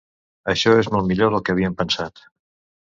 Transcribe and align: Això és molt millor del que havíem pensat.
Això 0.53 0.73
és 0.85 0.89
molt 0.95 1.07
millor 1.11 1.31
del 1.35 1.45
que 1.51 1.57
havíem 1.57 1.79
pensat. 1.85 2.27